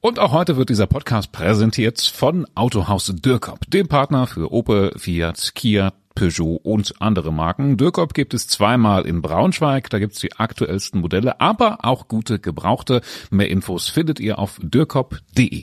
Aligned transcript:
Und 0.00 0.18
auch 0.18 0.32
heute 0.32 0.56
wird 0.56 0.68
dieser 0.68 0.86
Podcast 0.86 1.32
präsentiert 1.32 2.00
von 2.00 2.46
Autohaus 2.54 3.12
Dürkop, 3.14 3.60
dem 3.68 3.88
Partner 3.88 4.26
für 4.26 4.52
Opel, 4.52 4.92
Fiat, 4.96 5.52
Kia, 5.54 5.92
Peugeot 6.14 6.60
und 6.62 6.94
andere 7.00 7.32
Marken. 7.32 7.76
Dürkop 7.76 8.14
gibt 8.14 8.34
es 8.34 8.48
zweimal 8.48 9.06
in 9.06 9.22
Braunschweig, 9.22 9.90
da 9.90 9.98
gibt's 9.98 10.20
die 10.20 10.32
aktuellsten 10.34 11.00
Modelle, 11.00 11.40
aber 11.40 11.84
auch 11.84 12.08
gute 12.08 12.38
Gebrauchte. 12.38 13.00
Mehr 13.30 13.50
Infos 13.50 13.88
findet 13.88 14.20
ihr 14.20 14.38
auf 14.38 14.58
dürkop.de. 14.60 15.62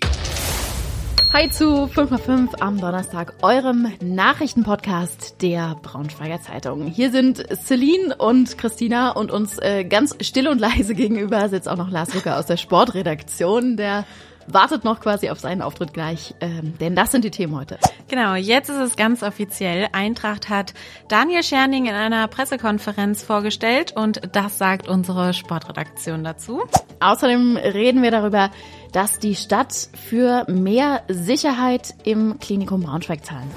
Hi 1.34 1.50
zu 1.50 1.86
5x5 1.86 2.60
am 2.60 2.80
Donnerstag, 2.80 3.34
eurem 3.42 3.92
Nachrichtenpodcast 4.04 5.42
der 5.42 5.76
Braunschweiger 5.82 6.40
Zeitung. 6.44 6.86
Hier 6.86 7.10
sind 7.10 7.44
Celine 7.58 8.16
und 8.16 8.56
Christina 8.60 9.10
und 9.10 9.32
uns 9.32 9.58
äh, 9.58 9.84
ganz 9.84 10.16
still 10.22 10.48
und 10.48 10.62
leise 10.62 10.94
gegenüber 10.94 11.50
sitzt 11.50 11.68
auch 11.68 11.76
noch 11.76 11.90
Lars 11.90 12.14
Rücker 12.14 12.38
aus 12.38 12.46
der 12.46 12.58
Sportredaktion, 12.58 13.78
der 13.78 14.06
wartet 14.46 14.84
noch 14.84 15.00
quasi 15.00 15.32
auf 15.32 15.40
seinen 15.40 15.64
Auftritt 15.64 15.92
gleich, 15.92 16.36
ähm, 16.40 16.78
denn 16.80 16.96
das 16.96 17.12
sind 17.12 17.24
die 17.26 17.32
Themen 17.32 17.56
heute. 17.56 17.80
Genau, 18.10 18.36
jetzt 18.36 18.70
ist 18.70 18.78
es 18.78 18.96
ganz 18.96 19.24
offiziell. 19.24 19.88
Eintracht 19.92 20.50
hat 20.50 20.76
Daniel 21.08 21.42
Scherning 21.42 21.86
in 21.86 21.96
einer 21.96 22.28
Pressekonferenz 22.28 23.24
vorgestellt 23.24 23.94
und 23.96 24.22
das 24.34 24.60
sagt 24.60 24.88
unsere 24.88 25.34
Sportredaktion 25.34 26.24
dazu. 26.24 26.62
Außerdem 27.00 27.58
reden 27.58 28.04
wir 28.04 28.12
darüber, 28.12 28.52
dass 28.94 29.20
die 29.20 29.36
Stadt 29.36 29.90
für 30.08 30.46
mehr 30.50 31.04
Sicherheit 31.10 31.96
im 32.06 32.40
Klinikum 32.40 32.84
Braunschweig 32.84 33.26
zahlen. 33.26 33.50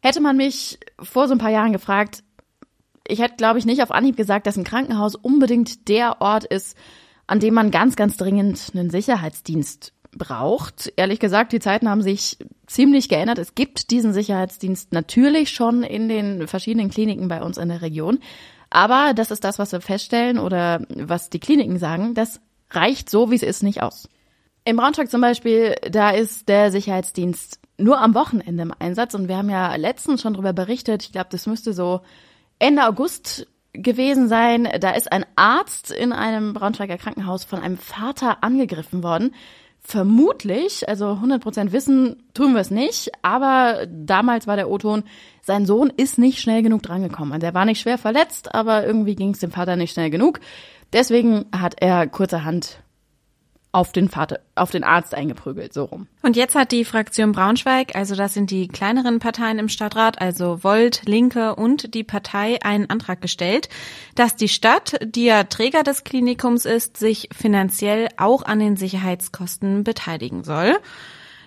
Hätte 0.00 0.20
man 0.20 0.36
mich 0.36 0.80
vor 1.00 1.28
so 1.28 1.34
ein 1.34 1.38
paar 1.38 1.50
Jahren 1.50 1.72
gefragt, 1.72 2.24
ich 3.06 3.20
hätte, 3.20 3.36
glaube 3.36 3.58
ich, 3.58 3.66
nicht 3.66 3.82
auf 3.82 3.90
Anhieb 3.90 4.16
gesagt, 4.16 4.46
dass 4.46 4.56
ein 4.56 4.64
Krankenhaus 4.64 5.14
unbedingt 5.14 5.88
der 5.88 6.20
Ort 6.20 6.44
ist, 6.44 6.76
an 7.26 7.40
dem 7.40 7.54
man 7.54 7.70
ganz, 7.70 7.96
ganz 7.96 8.16
dringend 8.16 8.70
einen 8.74 8.90
Sicherheitsdienst 8.90 9.92
braucht. 10.12 10.92
Ehrlich 10.96 11.20
gesagt, 11.20 11.52
die 11.52 11.60
Zeiten 11.60 11.88
haben 11.88 12.02
sich 12.02 12.38
ziemlich 12.66 13.08
geändert. 13.08 13.38
Es 13.38 13.54
gibt 13.54 13.90
diesen 13.90 14.12
Sicherheitsdienst 14.12 14.92
natürlich 14.92 15.50
schon 15.50 15.82
in 15.82 16.08
den 16.08 16.48
verschiedenen 16.48 16.90
Kliniken 16.90 17.28
bei 17.28 17.42
uns 17.42 17.58
in 17.58 17.68
der 17.68 17.82
Region. 17.82 18.18
Aber 18.70 19.12
das 19.14 19.30
ist 19.30 19.44
das, 19.44 19.58
was 19.58 19.72
wir 19.72 19.80
feststellen 19.80 20.38
oder 20.38 20.80
was 20.88 21.28
die 21.28 21.40
Kliniken 21.40 21.78
sagen. 21.78 22.14
Das 22.14 22.40
reicht 22.74 23.10
so, 23.10 23.30
wie 23.30 23.36
es 23.36 23.42
ist, 23.42 23.62
nicht 23.62 23.82
aus. 23.82 24.08
Im 24.64 24.76
Braunschweig 24.76 25.10
zum 25.10 25.20
Beispiel, 25.20 25.74
da 25.90 26.10
ist 26.10 26.48
der 26.48 26.70
Sicherheitsdienst 26.70 27.58
nur 27.78 28.00
am 28.00 28.14
Wochenende 28.14 28.62
im 28.62 28.74
Einsatz 28.78 29.14
und 29.14 29.28
wir 29.28 29.36
haben 29.36 29.50
ja 29.50 29.74
letztens 29.74 30.22
schon 30.22 30.34
darüber 30.34 30.52
berichtet. 30.52 31.02
Ich 31.02 31.12
glaube, 31.12 31.28
das 31.30 31.46
müsste 31.46 31.72
so 31.72 32.00
Ende 32.58 32.86
August 32.86 33.46
gewesen 33.72 34.28
sein. 34.28 34.68
Da 34.80 34.90
ist 34.90 35.10
ein 35.10 35.26
Arzt 35.36 35.90
in 35.90 36.12
einem 36.12 36.52
Braunschweiger 36.52 36.98
Krankenhaus 36.98 37.44
von 37.44 37.60
einem 37.60 37.78
Vater 37.78 38.44
angegriffen 38.44 39.02
worden. 39.02 39.34
Vermutlich, 39.80 40.88
also 40.88 41.18
100% 41.20 41.72
wissen 41.72 42.22
tun 42.34 42.54
wir 42.54 42.60
es 42.60 42.70
nicht, 42.70 43.10
aber 43.22 43.84
damals 43.88 44.46
war 44.46 44.54
der 44.54 44.70
O-Ton, 44.70 45.02
sein 45.40 45.66
Sohn 45.66 45.92
ist 45.96 46.18
nicht 46.18 46.40
schnell 46.40 46.62
genug 46.62 46.84
drangekommen. 46.84 47.40
Der 47.40 47.52
war 47.52 47.64
nicht 47.64 47.80
schwer 47.80 47.98
verletzt, 47.98 48.54
aber 48.54 48.86
irgendwie 48.86 49.16
ging 49.16 49.30
es 49.30 49.40
dem 49.40 49.50
Vater 49.50 49.74
nicht 49.74 49.92
schnell 49.92 50.10
genug. 50.10 50.38
Deswegen 50.92 51.46
hat 51.52 51.76
er 51.80 52.06
kurzerhand 52.06 52.82
auf 53.72 53.90
den 53.90 54.10
Vater, 54.10 54.40
auf 54.54 54.70
den 54.70 54.84
Arzt 54.84 55.14
eingeprügelt, 55.14 55.72
so 55.72 55.84
rum. 55.84 56.06
Und 56.22 56.36
jetzt 56.36 56.54
hat 56.54 56.72
die 56.72 56.84
Fraktion 56.84 57.32
Braunschweig, 57.32 57.96
also 57.96 58.14
das 58.14 58.34
sind 58.34 58.50
die 58.50 58.68
kleineren 58.68 59.18
Parteien 59.18 59.58
im 59.58 59.70
Stadtrat, 59.70 60.20
also 60.20 60.62
Volt, 60.62 61.02
Linke 61.06 61.54
und 61.56 61.94
die 61.94 62.04
Partei, 62.04 62.58
einen 62.62 62.90
Antrag 62.90 63.22
gestellt, 63.22 63.70
dass 64.14 64.36
die 64.36 64.48
Stadt, 64.48 64.98
die 65.02 65.24
ja 65.24 65.44
Träger 65.44 65.82
des 65.82 66.04
Klinikums 66.04 66.66
ist, 66.66 66.98
sich 66.98 67.30
finanziell 67.34 68.08
auch 68.18 68.42
an 68.42 68.58
den 68.58 68.76
Sicherheitskosten 68.76 69.84
beteiligen 69.84 70.44
soll. 70.44 70.76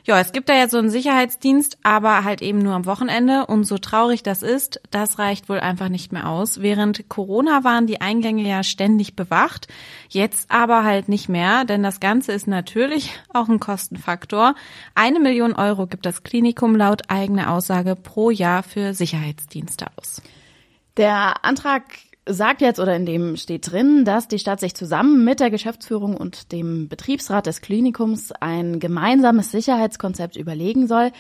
Ja, 0.08 0.20
es 0.20 0.32
gibt 0.32 0.50
da 0.50 0.54
ja 0.56 0.70
so 0.70 0.78
einen 0.78 0.92
Sicherheitsdienst, 0.92 1.80
aber 1.82 2.24
halt 2.24 2.44
eben 2.44 2.60
nur 2.60 2.76
am 2.76 2.86
Wochenende. 2.86 3.48
Und 3.48 3.64
so 3.64 3.80
traurig 3.80 4.22
das 4.22 4.44
ist, 4.44 4.80
das 4.92 5.18
reicht 5.18 5.50
wohl 5.50 5.60
einfach 5.60 5.90
nicht 5.90 6.12
mehr 6.12 6.30
aus. 6.30 6.62
Während 6.62 7.10
Corona 7.10 7.64
waren 7.64 7.88
die 7.88 8.02
Eingänge 8.02 8.48
ja 8.48 8.62
ständig 8.62 9.16
bewacht, 9.16 9.68
jetzt 10.10 10.52
aber 10.52 10.84
halt 10.84 11.10
nicht 11.10 11.28
mehr, 11.28 11.66
denn 11.66 11.82
das 11.82 12.00
Ganze 12.00 12.34
ist 12.34 12.46
natürlich 12.48 13.10
auch 13.34 13.50
ein 13.50 13.60
Kostenfaktor. 13.60 14.54
Eine 14.94 15.20
Million 15.20 15.54
Euro 15.54 15.88
gibt 15.88 16.06
das 16.06 16.22
Klinikum 16.22 16.76
laut 16.76 17.10
eigener 17.10 17.52
Aussage 17.52 17.96
pro 17.96 18.30
Jahr 18.30 18.62
für 18.62 18.94
Sicherheitsdienste 18.94 19.88
aus. 19.98 20.22
Der 20.98 21.44
Antrag 21.44 21.84
sagt 22.28 22.62
jetzt 22.62 22.80
oder 22.80 22.96
in 22.96 23.06
dem 23.06 23.38
steht 23.38 23.72
drin, 23.72 24.06
dass 24.06 24.28
die 24.28 24.40
Stadt 24.40 24.60
sich 24.60 24.74
zusammen 24.76 25.24
mit 25.24 25.40
der 25.40 25.52
Geschäftsführung 25.52 26.18
und 26.18 26.52
dem 26.52 26.88
Betriebsrat 26.88 27.46
des 27.46 27.62
Klinikums 27.62 28.32
ein 28.32 28.80
gemeinsames 28.80 29.52
Sicherheitskonzept 29.52 30.36
überlegen 30.36 30.88
soll. 30.88 31.12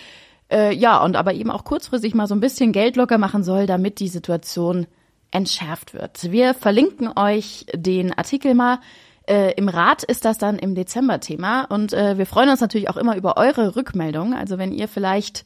Äh, 0.51 0.73
ja, 0.73 1.03
und 1.03 1.16
aber 1.16 1.33
eben 1.33 1.51
auch 1.51 1.63
kurzfristig 1.63 2.16
mal 2.16 2.27
so 2.27 2.35
ein 2.35 2.39
bisschen 2.39 2.71
Geld 2.71 2.95
locker 2.95 3.17
machen 3.17 3.43
soll, 3.43 3.66
damit 3.66 3.99
die 3.99 4.07
Situation 4.07 4.88
entschärft 5.31 5.93
wird. 5.93 6.31
Wir 6.31 6.53
verlinken 6.53 7.11
euch 7.16 7.66
den 7.73 8.13
Artikel 8.17 8.55
mal. 8.55 8.79
Äh, 9.27 9.53
Im 9.53 9.69
Rat 9.69 10.03
ist 10.03 10.23
das 10.23 10.37
dann 10.37 10.59
im 10.59 10.75
Dezember 10.75 11.19
Thema 11.19 11.66
und 11.66 11.93
äh, 11.93 12.17
wir 12.17 12.27
freuen 12.27 12.49
uns 12.49 12.61
natürlich 12.61 12.89
auch 12.89 12.97
immer 12.97 13.17
über 13.17 13.37
eure 13.37 13.75
Rückmeldungen. 13.75 14.33
Also 14.33 14.57
wenn 14.57 14.72
ihr 14.72 14.87
vielleicht 14.87 15.45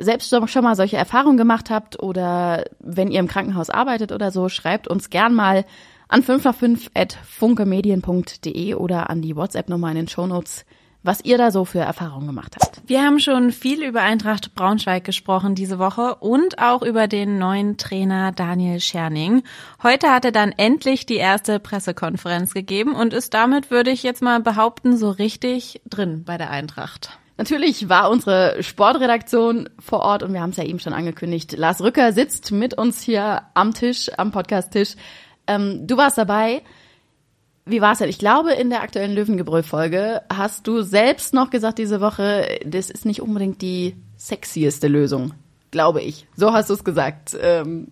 selbst 0.00 0.28
schon 0.28 0.64
mal 0.64 0.76
solche 0.76 0.96
Erfahrungen 0.96 1.36
gemacht 1.36 1.70
habt 1.70 2.02
oder 2.02 2.64
wenn 2.80 3.10
ihr 3.10 3.20
im 3.20 3.28
Krankenhaus 3.28 3.70
arbeitet 3.70 4.12
oder 4.12 4.30
so, 4.30 4.48
schreibt 4.48 4.88
uns 4.88 5.10
gern 5.10 5.34
mal 5.34 5.64
an 6.08 6.22
5 6.22 6.44
nach 6.44 6.54
5 6.54 6.90
at 6.94 7.16
funkemedien.de 7.24 8.74
oder 8.74 9.10
an 9.10 9.22
die 9.22 9.36
WhatsApp-Nummer 9.36 9.90
in 9.90 9.96
den 9.96 10.08
Shownotes, 10.08 10.64
was 11.02 11.24
ihr 11.24 11.38
da 11.38 11.50
so 11.50 11.64
für 11.64 11.78
Erfahrungen 11.78 12.26
gemacht 12.26 12.56
habt. 12.60 12.82
Wir 12.86 13.02
haben 13.02 13.20
schon 13.20 13.52
viel 13.52 13.82
über 13.84 14.02
Eintracht 14.02 14.54
Braunschweig 14.54 15.04
gesprochen 15.04 15.54
diese 15.54 15.78
Woche 15.78 16.16
und 16.16 16.58
auch 16.58 16.82
über 16.82 17.06
den 17.06 17.38
neuen 17.38 17.76
Trainer 17.76 18.32
Daniel 18.32 18.80
Scherning. 18.80 19.42
Heute 19.82 20.10
hat 20.10 20.24
er 20.24 20.32
dann 20.32 20.52
endlich 20.52 21.06
die 21.06 21.16
erste 21.16 21.60
Pressekonferenz 21.60 22.52
gegeben 22.52 22.94
und 22.94 23.14
ist 23.14 23.32
damit, 23.32 23.70
würde 23.70 23.90
ich 23.90 24.02
jetzt 24.02 24.22
mal 24.22 24.40
behaupten, 24.40 24.96
so 24.96 25.10
richtig 25.10 25.80
drin 25.88 26.24
bei 26.24 26.36
der 26.36 26.50
Eintracht. 26.50 27.19
Natürlich 27.40 27.88
war 27.88 28.10
unsere 28.10 28.62
Sportredaktion 28.62 29.70
vor 29.78 30.00
Ort 30.00 30.22
und 30.22 30.34
wir 30.34 30.42
haben 30.42 30.50
es 30.50 30.58
ja 30.58 30.64
eben 30.64 30.78
schon 30.78 30.92
angekündigt. 30.92 31.52
Lars 31.56 31.80
Rücker 31.80 32.12
sitzt 32.12 32.52
mit 32.52 32.74
uns 32.74 33.00
hier 33.00 33.44
am 33.54 33.72
Tisch, 33.72 34.10
am 34.18 34.30
Podcast-Tisch. 34.30 34.94
Ähm, 35.46 35.86
du 35.86 35.96
warst 35.96 36.18
dabei. 36.18 36.60
Wie 37.64 37.80
war 37.80 37.92
es 37.92 37.98
denn? 37.98 38.10
Ich 38.10 38.18
glaube, 38.18 38.52
in 38.52 38.68
der 38.68 38.82
aktuellen 38.82 39.14
Löwengebrüll-Folge 39.14 40.20
hast 40.30 40.66
du 40.66 40.82
selbst 40.82 41.32
noch 41.32 41.48
gesagt 41.48 41.78
diese 41.78 42.02
Woche, 42.02 42.58
das 42.66 42.90
ist 42.90 43.06
nicht 43.06 43.22
unbedingt 43.22 43.62
die 43.62 43.96
sexieste 44.18 44.88
Lösung. 44.88 45.32
Glaube 45.70 46.02
ich. 46.02 46.26
So 46.36 46.52
hast 46.52 46.68
du 46.68 46.74
es 46.74 46.84
gesagt. 46.84 47.34
Ähm, 47.40 47.88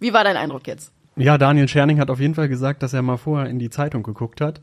wie 0.00 0.12
war 0.12 0.24
dein 0.24 0.36
Eindruck 0.36 0.66
jetzt? 0.66 0.90
Ja, 1.18 1.38
Daniel 1.38 1.66
Scherning 1.66 1.98
hat 1.98 2.10
auf 2.10 2.20
jeden 2.20 2.34
Fall 2.34 2.50
gesagt, 2.50 2.82
dass 2.82 2.92
er 2.92 3.00
mal 3.00 3.16
vorher 3.16 3.48
in 3.48 3.58
die 3.58 3.70
Zeitung 3.70 4.02
geguckt 4.02 4.42
hat. 4.42 4.60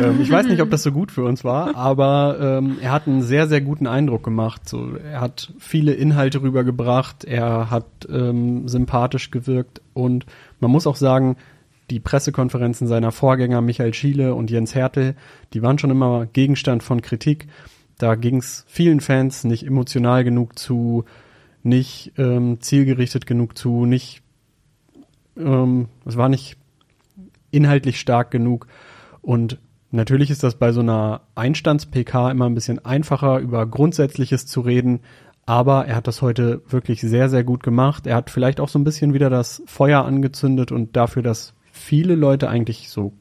Ähm, 0.00 0.20
ich 0.20 0.30
weiß 0.30 0.46
nicht, 0.46 0.62
ob 0.62 0.70
das 0.70 0.84
so 0.84 0.92
gut 0.92 1.10
für 1.10 1.24
uns 1.24 1.42
war, 1.42 1.74
aber 1.74 2.38
ähm, 2.40 2.78
er 2.80 2.92
hat 2.92 3.08
einen 3.08 3.22
sehr, 3.22 3.48
sehr 3.48 3.60
guten 3.60 3.88
Eindruck 3.88 4.22
gemacht. 4.22 4.68
So, 4.68 4.94
er 4.94 5.20
hat 5.20 5.52
viele 5.58 5.94
Inhalte 5.94 6.42
rübergebracht, 6.42 7.24
er 7.24 7.70
hat 7.70 7.86
ähm, 8.08 8.68
sympathisch 8.68 9.32
gewirkt 9.32 9.82
und 9.94 10.26
man 10.60 10.70
muss 10.70 10.86
auch 10.86 10.94
sagen, 10.94 11.36
die 11.90 11.98
Pressekonferenzen 11.98 12.86
seiner 12.86 13.10
Vorgänger 13.10 13.60
Michael 13.60 13.92
Schiele 13.92 14.34
und 14.36 14.48
Jens 14.48 14.76
Hertel, 14.76 15.16
die 15.54 15.62
waren 15.62 15.78
schon 15.78 15.90
immer 15.90 16.26
Gegenstand 16.26 16.84
von 16.84 17.02
Kritik. 17.02 17.48
Da 17.98 18.14
ging 18.14 18.36
es 18.36 18.64
vielen 18.68 19.00
Fans 19.00 19.42
nicht 19.42 19.66
emotional 19.66 20.22
genug 20.22 20.56
zu, 20.56 21.04
nicht 21.64 22.12
ähm, 22.16 22.60
zielgerichtet 22.60 23.26
genug 23.26 23.58
zu, 23.58 23.86
nicht 23.86 24.22
ähm, 25.36 25.88
es 26.04 26.16
war 26.16 26.28
nicht 26.28 26.56
inhaltlich 27.50 28.00
stark 28.00 28.30
genug. 28.30 28.66
Und 29.22 29.58
natürlich 29.90 30.30
ist 30.30 30.42
das 30.42 30.56
bei 30.56 30.72
so 30.72 30.80
einer 30.80 31.22
Einstands-PK 31.34 32.30
immer 32.30 32.46
ein 32.46 32.54
bisschen 32.54 32.84
einfacher, 32.84 33.38
über 33.38 33.66
Grundsätzliches 33.66 34.46
zu 34.46 34.60
reden. 34.60 35.00
Aber 35.46 35.86
er 35.86 35.96
hat 35.96 36.08
das 36.08 36.22
heute 36.22 36.62
wirklich 36.68 37.00
sehr, 37.00 37.28
sehr 37.28 37.44
gut 37.44 37.62
gemacht. 37.62 38.06
Er 38.06 38.16
hat 38.16 38.30
vielleicht 38.30 38.60
auch 38.60 38.68
so 38.68 38.78
ein 38.78 38.84
bisschen 38.84 39.14
wieder 39.14 39.30
das 39.30 39.62
Feuer 39.66 40.04
angezündet 40.04 40.72
und 40.72 40.96
dafür, 40.96 41.22
dass 41.22 41.54
viele 41.70 42.16
Leute 42.16 42.48
eigentlich 42.48 42.90
so 42.90 43.12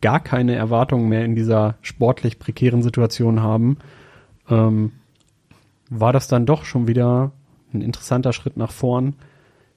gar 0.00 0.20
keine 0.20 0.54
Erwartungen 0.54 1.08
mehr 1.08 1.24
in 1.24 1.34
dieser 1.34 1.76
sportlich 1.80 2.38
prekären 2.38 2.82
Situation 2.82 3.40
haben, 3.40 3.78
ähm, 4.50 4.92
war 5.88 6.12
das 6.12 6.28
dann 6.28 6.44
doch 6.44 6.64
schon 6.64 6.88
wieder 6.88 7.32
ein 7.72 7.80
interessanter 7.80 8.32
Schritt 8.32 8.56
nach 8.56 8.72
vorn 8.72 9.16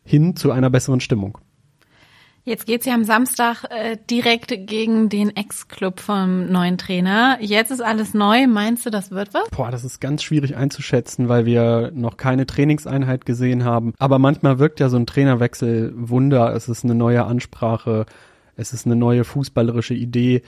hin 0.04 0.36
zu 0.36 0.52
einer 0.52 0.70
besseren 0.70 1.00
Stimmung. 1.00 1.38
Jetzt 2.48 2.66
geht's 2.66 2.86
ja 2.86 2.94
am 2.94 3.04
Samstag 3.04 3.66
äh, 3.72 3.98
direkt 4.10 4.48
gegen 4.68 5.10
den 5.10 5.36
Ex-Club 5.36 6.00
vom 6.00 6.50
neuen 6.50 6.78
Trainer. 6.78 7.38
Jetzt 7.42 7.72
ist 7.72 7.82
alles 7.82 8.14
neu. 8.14 8.48
Meinst 8.48 8.86
du, 8.86 8.90
das 8.90 9.12
wird 9.12 9.34
was? 9.34 9.50
Boah, 9.50 9.70
das 9.70 9.84
ist 9.84 10.00
ganz 10.00 10.24
schwierig 10.24 10.56
einzuschätzen, 10.56 11.28
weil 11.28 11.46
wir 11.46 11.92
noch 11.94 12.16
keine 12.16 12.46
Trainingseinheit 12.46 13.26
gesehen 13.26 13.66
haben. 13.66 13.94
Aber 14.00 14.18
manchmal 14.18 14.60
wirkt 14.60 14.80
ja 14.80 14.88
so 14.88 14.96
ein 14.96 15.06
Trainerwechsel 15.06 15.92
Wunder. 15.98 16.56
Es 16.56 16.70
ist 16.70 16.86
eine 16.86 16.96
neue 16.96 17.26
Ansprache. 17.26 18.06
Es 18.56 18.72
ist 18.72 18.86
eine 18.86 18.96
neue 18.96 19.26
fußballerische 19.26 19.94
Idee. 19.94 20.42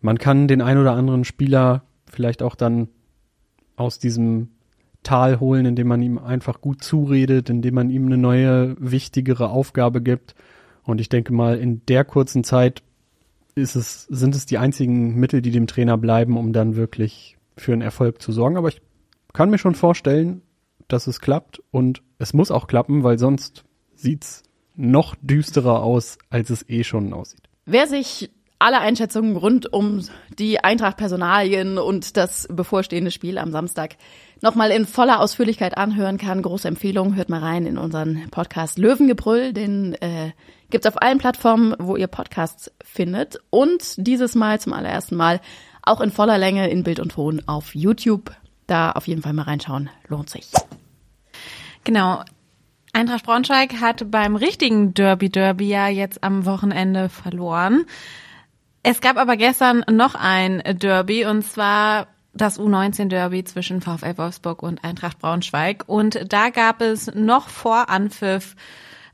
man 0.00 0.18
kann 0.18 0.46
den 0.46 0.62
ein 0.62 0.78
oder 0.78 0.92
anderen 0.92 1.24
Spieler 1.24 1.82
vielleicht 2.08 2.40
auch 2.40 2.54
dann 2.54 2.86
aus 3.74 3.98
diesem 3.98 4.50
Tal 5.02 5.40
holen, 5.40 5.66
indem 5.66 5.88
man 5.88 6.02
ihm 6.02 6.18
einfach 6.18 6.60
gut 6.60 6.84
zuredet, 6.84 7.50
indem 7.50 7.74
man 7.74 7.90
ihm 7.90 8.06
eine 8.06 8.16
neue, 8.16 8.76
wichtigere 8.78 9.50
Aufgabe 9.50 10.00
gibt. 10.00 10.36
Und 10.86 11.00
ich 11.00 11.08
denke 11.08 11.34
mal, 11.34 11.58
in 11.58 11.84
der 11.86 12.04
kurzen 12.04 12.44
Zeit 12.44 12.82
ist 13.56 13.74
es, 13.74 14.04
sind 14.04 14.34
es 14.36 14.46
die 14.46 14.58
einzigen 14.58 15.16
Mittel, 15.16 15.42
die 15.42 15.50
dem 15.50 15.66
Trainer 15.66 15.98
bleiben, 15.98 16.38
um 16.38 16.52
dann 16.52 16.76
wirklich 16.76 17.36
für 17.56 17.72
einen 17.72 17.82
Erfolg 17.82 18.22
zu 18.22 18.30
sorgen. 18.30 18.56
Aber 18.56 18.68
ich 18.68 18.80
kann 19.32 19.50
mir 19.50 19.58
schon 19.58 19.74
vorstellen, 19.74 20.42
dass 20.86 21.08
es 21.08 21.20
klappt 21.20 21.60
und 21.72 22.02
es 22.18 22.32
muss 22.32 22.52
auch 22.52 22.68
klappen, 22.68 23.02
weil 23.02 23.18
sonst 23.18 23.64
sieht's 23.94 24.44
noch 24.76 25.16
düsterer 25.20 25.82
aus, 25.82 26.18
als 26.30 26.50
es 26.50 26.68
eh 26.68 26.84
schon 26.84 27.12
aussieht. 27.12 27.48
Wer 27.64 27.88
sich 27.88 28.30
alle 28.58 28.80
Einschätzungen 28.80 29.36
rund 29.36 29.72
um 29.72 30.02
die 30.38 30.62
Eintracht-Personalien 30.62 31.78
und 31.78 32.16
das 32.16 32.48
bevorstehende 32.50 33.10
Spiel 33.10 33.38
am 33.38 33.52
Samstag 33.52 33.96
nochmal 34.40 34.70
in 34.70 34.86
voller 34.86 35.20
Ausführlichkeit 35.20 35.76
anhören 35.76 36.18
kann, 36.18 36.42
große 36.42 36.68
Empfehlung, 36.68 37.16
hört 37.16 37.28
mal 37.28 37.40
rein 37.40 37.66
in 37.66 37.78
unseren 37.78 38.28
Podcast 38.30 38.78
Löwengebrüll, 38.78 39.52
den 39.52 39.94
äh, 39.94 40.32
gibt's 40.70 40.86
auf 40.86 41.00
allen 41.00 41.18
Plattformen, 41.18 41.74
wo 41.78 41.96
ihr 41.96 42.06
Podcasts 42.06 42.70
findet 42.82 43.38
und 43.50 43.94
dieses 43.98 44.34
Mal 44.34 44.60
zum 44.60 44.72
allerersten 44.72 45.16
Mal 45.16 45.40
auch 45.82 46.00
in 46.00 46.10
voller 46.10 46.38
Länge 46.38 46.68
in 46.68 46.82
Bild 46.82 47.00
und 47.00 47.12
Ton 47.12 47.42
auf 47.46 47.74
YouTube. 47.74 48.32
Da 48.66 48.92
auf 48.92 49.06
jeden 49.06 49.22
Fall 49.22 49.32
mal 49.32 49.42
reinschauen, 49.42 49.90
lohnt 50.08 50.28
sich. 50.28 50.50
Genau. 51.84 52.22
Eintracht 52.92 53.24
Braunschweig 53.24 53.80
hat 53.80 54.10
beim 54.10 54.36
richtigen 54.36 54.94
Derby 54.94 55.28
Derby 55.28 55.68
ja 55.68 55.88
jetzt 55.88 56.24
am 56.24 56.46
Wochenende 56.46 57.08
verloren. 57.08 57.84
Es 58.88 59.00
gab 59.00 59.16
aber 59.16 59.36
gestern 59.36 59.84
noch 59.90 60.14
ein 60.14 60.62
Derby 60.64 61.26
und 61.26 61.42
zwar 61.42 62.06
das 62.34 62.60
U19-Derby 62.60 63.42
zwischen 63.42 63.80
VfL 63.80 64.16
Wolfsburg 64.16 64.62
und 64.62 64.84
Eintracht 64.84 65.18
Braunschweig. 65.18 65.82
Und 65.88 66.32
da 66.32 66.50
gab 66.50 66.80
es 66.80 67.12
noch 67.12 67.48
vor 67.48 67.88
Anpfiff 67.88 68.54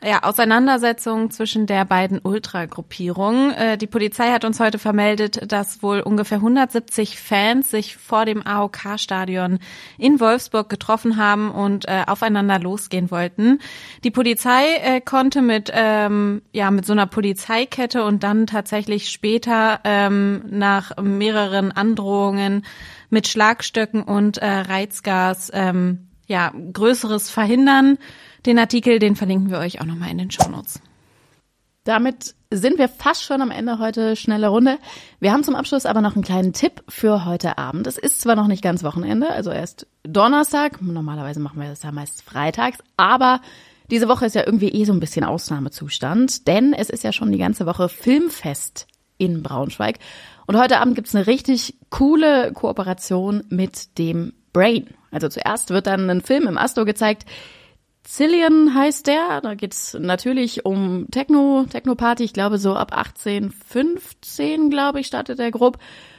ja, 0.04 0.22
Auseinandersetzung 0.22 1.30
zwischen 1.30 1.66
der 1.66 1.84
beiden 1.84 2.18
Ultragruppierungen. 2.18 3.52
Äh, 3.52 3.78
die 3.78 3.86
Polizei 3.86 4.30
hat 4.32 4.44
uns 4.44 4.58
heute 4.58 4.78
vermeldet, 4.78 5.50
dass 5.50 5.82
wohl 5.82 6.00
ungefähr 6.00 6.38
170 6.38 7.18
Fans 7.18 7.70
sich 7.70 7.96
vor 7.96 8.24
dem 8.24 8.44
AOK-Stadion 8.44 9.60
in 9.98 10.18
Wolfsburg 10.18 10.68
getroffen 10.68 11.16
haben 11.16 11.50
und 11.50 11.86
äh, 11.86 12.02
aufeinander 12.06 12.58
losgehen 12.58 13.10
wollten. 13.10 13.60
Die 14.02 14.10
Polizei 14.10 14.74
äh, 14.82 15.00
konnte 15.00 15.40
mit 15.40 15.70
ähm, 15.72 16.42
ja 16.52 16.70
mit 16.70 16.84
so 16.84 16.92
einer 16.92 17.06
Polizeikette 17.06 18.04
und 18.04 18.24
dann 18.24 18.46
tatsächlich 18.46 19.10
später 19.10 19.80
ähm, 19.84 20.42
nach 20.50 20.96
mehreren 21.00 21.70
Androhungen 21.70 22.64
mit 23.08 23.28
Schlagstöcken 23.28 24.02
und 24.02 24.38
äh, 24.38 24.46
Reizgas 24.46 25.50
ähm, 25.54 26.08
ja 26.26 26.52
größeres 26.72 27.30
verhindern. 27.30 27.98
Den 28.46 28.58
Artikel, 28.58 28.98
den 28.98 29.16
verlinken 29.16 29.50
wir 29.50 29.58
euch 29.58 29.80
auch 29.80 29.86
nochmal 29.86 30.10
in 30.10 30.18
den 30.18 30.30
Show 30.30 30.48
Notes. 30.48 30.80
Damit 31.84 32.34
sind 32.50 32.78
wir 32.78 32.88
fast 32.88 33.24
schon 33.24 33.40
am 33.42 33.50
Ende 33.50 33.78
heute 33.78 34.14
schnelle 34.14 34.48
Runde. 34.48 34.78
Wir 35.20 35.32
haben 35.32 35.42
zum 35.42 35.56
Abschluss 35.56 35.86
aber 35.86 36.00
noch 36.00 36.14
einen 36.14 36.24
kleinen 36.24 36.52
Tipp 36.52 36.82
für 36.88 37.24
heute 37.24 37.58
Abend. 37.58 37.86
Es 37.86 37.98
ist 37.98 38.20
zwar 38.20 38.36
noch 38.36 38.46
nicht 38.46 38.62
ganz 38.62 38.84
Wochenende, 38.84 39.30
also 39.30 39.50
erst 39.50 39.86
Donnerstag. 40.04 40.80
Normalerweise 40.80 41.40
machen 41.40 41.60
wir 41.60 41.68
das 41.68 41.82
ja 41.82 41.90
meist 41.90 42.22
freitags, 42.22 42.78
aber 42.96 43.40
diese 43.90 44.08
Woche 44.08 44.26
ist 44.26 44.34
ja 44.34 44.44
irgendwie 44.46 44.68
eh 44.68 44.84
so 44.84 44.92
ein 44.92 45.00
bisschen 45.00 45.24
Ausnahmezustand, 45.24 46.46
denn 46.46 46.72
es 46.72 46.88
ist 46.88 47.04
ja 47.04 47.12
schon 47.12 47.32
die 47.32 47.38
ganze 47.38 47.66
Woche 47.66 47.88
Filmfest 47.88 48.86
in 49.18 49.42
Braunschweig. 49.42 49.98
Und 50.46 50.58
heute 50.58 50.78
Abend 50.78 50.94
gibt's 50.94 51.14
eine 51.14 51.26
richtig 51.26 51.76
coole 51.90 52.52
Kooperation 52.52 53.44
mit 53.48 53.98
dem 53.98 54.34
Brain. 54.52 54.88
Also 55.10 55.28
zuerst 55.28 55.70
wird 55.70 55.86
dann 55.86 56.08
ein 56.10 56.20
Film 56.20 56.46
im 56.46 56.58
Asto 56.58 56.84
gezeigt, 56.84 57.26
Zillion 58.04 58.74
heißt 58.74 59.06
der. 59.06 59.40
Da 59.40 59.54
geht's 59.54 59.96
natürlich 59.98 60.64
um 60.64 61.06
Techno, 61.10 61.64
Techno-Party. 61.68 62.24
Ich 62.24 62.32
glaube, 62.32 62.58
so 62.58 62.74
ab 62.74 62.96
18, 62.96 63.50
15, 63.50 64.70
glaube 64.70 65.00
ich, 65.00 65.06
startet 65.06 65.38
der 65.38 65.50
grob. 65.50 65.78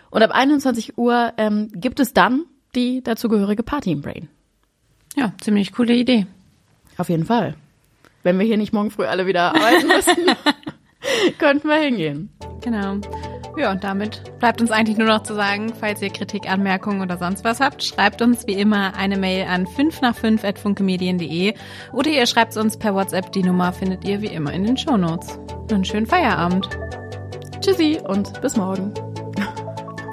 Und 0.09 0.23
ab 0.23 0.31
21 0.31 0.97
Uhr 0.97 1.33
ähm, 1.37 1.69
gibt 1.73 1.99
es 1.99 2.13
dann 2.13 2.45
die 2.75 3.01
dazugehörige 3.03 3.63
Party 3.63 3.91
im 3.91 4.01
Brain. 4.01 4.29
Ja, 5.15 5.33
ziemlich 5.41 5.73
coole 5.73 5.93
Idee. 5.95 6.25
Auf 6.97 7.09
jeden 7.09 7.25
Fall. 7.25 7.55
Wenn 8.23 8.39
wir 8.39 8.45
hier 8.45 8.57
nicht 8.57 8.73
morgen 8.73 8.91
früh 8.91 9.05
alle 9.05 9.27
wieder 9.27 9.53
arbeiten 9.55 9.87
müssen, 9.87 10.15
könnten 11.37 11.67
wir 11.67 11.75
hingehen. 11.75 12.29
Genau. 12.61 12.99
Ja, 13.55 13.71
und 13.71 13.83
damit 13.83 14.21
bleibt 14.39 14.61
uns 14.61 14.71
eigentlich 14.71 14.97
nur 14.97 15.07
noch 15.07 15.23
zu 15.23 15.35
sagen, 15.35 15.73
falls 15.79 16.01
ihr 16.01 16.09
Kritik, 16.09 16.49
Anmerkungen 16.49 17.01
oder 17.01 17.17
sonst 17.17 17.43
was 17.43 17.59
habt, 17.59 17.83
schreibt 17.83 18.21
uns 18.21 18.47
wie 18.47 18.53
immer 18.53 18.95
eine 18.95 19.17
Mail 19.17 19.45
an 19.45 19.67
5 19.67 20.01
nach 20.01 20.15
5 20.15 20.43
at 20.43 20.57
funkemedien.de 20.57 21.53
oder 21.91 22.09
ihr 22.09 22.25
schreibt 22.25 22.57
uns 22.57 22.77
per 22.77 22.95
WhatsApp. 22.95 23.31
Die 23.31 23.43
Nummer 23.43 23.71
findet 23.71 24.05
ihr 24.05 24.21
wie 24.21 24.27
immer 24.27 24.51
in 24.51 24.63
den 24.63 24.77
Shownotes. 24.77 25.39
Einen 25.71 25.85
schönen 25.85 26.07
Feierabend. 26.07 26.67
Tschüssi 27.61 27.99
und 28.03 28.41
bis 28.41 28.57
morgen. 28.57 28.93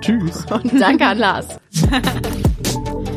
Tschüss. 0.02 0.46
Und 0.50 0.80
danke 0.80 1.06
an 1.06 1.18
Lars. 1.18 1.58